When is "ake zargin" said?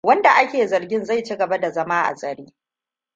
0.35-1.05